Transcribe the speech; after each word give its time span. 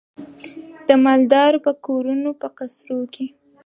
د 0.87 0.89
مالدارو 1.03 1.57
په 1.65 1.71
کورونو 1.85 2.29
په 2.41 2.47
قصرو 2.57 2.99
کي 3.13 3.27